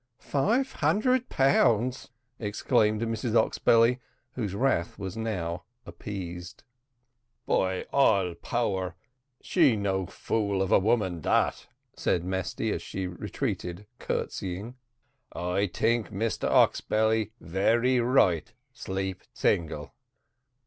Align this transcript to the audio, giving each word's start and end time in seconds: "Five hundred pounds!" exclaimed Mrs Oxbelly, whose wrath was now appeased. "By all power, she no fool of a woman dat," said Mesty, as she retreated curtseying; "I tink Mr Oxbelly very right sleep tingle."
"Five 0.17 0.71
hundred 0.71 1.29
pounds!" 1.29 2.09
exclaimed 2.39 3.03
Mrs 3.03 3.35
Oxbelly, 3.35 3.99
whose 4.33 4.55
wrath 4.55 4.97
was 4.97 5.15
now 5.15 5.61
appeased. 5.85 6.63
"By 7.45 7.83
all 7.93 8.33
power, 8.33 8.95
she 9.41 9.75
no 9.75 10.07
fool 10.07 10.63
of 10.63 10.71
a 10.71 10.79
woman 10.79 11.21
dat," 11.21 11.67
said 11.95 12.23
Mesty, 12.23 12.71
as 12.71 12.81
she 12.81 13.05
retreated 13.05 13.85
curtseying; 13.99 14.73
"I 15.33 15.69
tink 15.71 16.09
Mr 16.11 16.49
Oxbelly 16.49 17.33
very 17.39 17.99
right 17.99 18.51
sleep 18.73 19.21
tingle." 19.35 19.93